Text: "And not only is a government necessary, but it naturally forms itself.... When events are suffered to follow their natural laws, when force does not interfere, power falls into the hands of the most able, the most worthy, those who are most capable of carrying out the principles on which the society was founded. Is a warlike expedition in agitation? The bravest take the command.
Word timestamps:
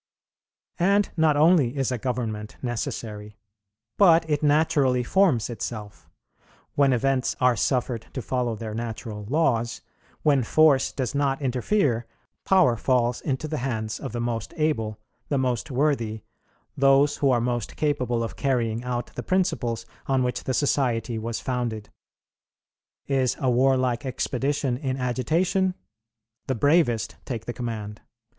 "And 0.79 1.11
not 1.15 1.37
only 1.37 1.77
is 1.77 1.91
a 1.91 1.99
government 1.99 2.57
necessary, 2.63 3.37
but 3.99 4.27
it 4.27 4.41
naturally 4.41 5.03
forms 5.03 5.47
itself.... 5.47 6.09
When 6.73 6.91
events 6.91 7.35
are 7.39 7.55
suffered 7.55 8.07
to 8.13 8.21
follow 8.23 8.55
their 8.55 8.73
natural 8.73 9.25
laws, 9.29 9.81
when 10.23 10.41
force 10.41 10.91
does 10.91 11.13
not 11.13 11.39
interfere, 11.39 12.07
power 12.45 12.75
falls 12.75 13.21
into 13.21 13.47
the 13.47 13.59
hands 13.59 13.99
of 13.99 14.11
the 14.11 14.19
most 14.19 14.55
able, 14.57 14.99
the 15.29 15.37
most 15.37 15.69
worthy, 15.69 16.23
those 16.75 17.17
who 17.17 17.29
are 17.29 17.39
most 17.39 17.75
capable 17.75 18.23
of 18.23 18.35
carrying 18.35 18.83
out 18.83 19.13
the 19.13 19.21
principles 19.21 19.85
on 20.07 20.23
which 20.23 20.45
the 20.45 20.53
society 20.55 21.19
was 21.19 21.39
founded. 21.39 21.91
Is 23.05 23.37
a 23.39 23.51
warlike 23.51 24.03
expedition 24.03 24.77
in 24.77 24.97
agitation? 24.97 25.75
The 26.47 26.55
bravest 26.55 27.17
take 27.23 27.45
the 27.45 27.53
command. 27.53 28.01